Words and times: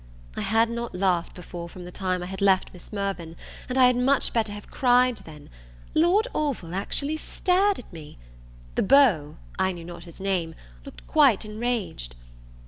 I 0.35 0.41
had 0.41 0.71
not 0.71 0.95
laughed 0.95 1.35
before 1.35 1.69
from 1.69 1.85
the 1.85 1.91
time 1.91 2.23
I 2.23 2.25
had 2.25 2.41
left 2.41 2.73
Miss 2.73 2.91
Mirvan, 2.91 3.35
and 3.69 3.77
I 3.77 3.85
had 3.85 3.95
much 3.95 4.33
better 4.33 4.51
have 4.51 4.71
cried 4.71 5.17
then; 5.17 5.47
Lord 5.93 6.27
Orville 6.33 6.73
actually 6.73 7.17
stared 7.17 7.77
at 7.77 7.93
me; 7.93 8.17
the 8.73 8.81
beau, 8.81 9.35
I 9.59 9.71
know 9.73 9.83
not 9.83 10.05
his 10.05 10.19
name, 10.19 10.55
looked 10.85 11.05
quite 11.05 11.45
enraged. 11.45 12.15